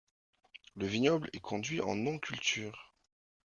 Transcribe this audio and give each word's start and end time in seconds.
Le 0.77 0.87
vignoble 0.87 1.29
est 1.31 1.39
conduit 1.41 1.79
en 1.79 1.93
non 1.95 2.17
culture. 2.17 2.95